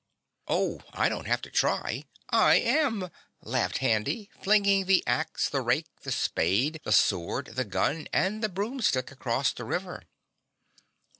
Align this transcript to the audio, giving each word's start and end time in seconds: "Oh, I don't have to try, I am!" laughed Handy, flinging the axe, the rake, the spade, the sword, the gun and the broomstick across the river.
"Oh, 0.47 0.81
I 0.93 1.09
don't 1.09 1.27
have 1.27 1.43
to 1.43 1.51
try, 1.51 2.05
I 2.31 2.55
am!" 2.55 3.11
laughed 3.43 3.77
Handy, 3.85 4.31
flinging 4.41 4.85
the 4.87 5.03
axe, 5.05 5.47
the 5.47 5.61
rake, 5.61 5.85
the 6.01 6.11
spade, 6.11 6.81
the 6.83 6.91
sword, 6.91 7.51
the 7.53 7.65
gun 7.65 8.07
and 8.11 8.41
the 8.41 8.49
broomstick 8.49 9.11
across 9.11 9.53
the 9.53 9.63
river. 9.63 10.01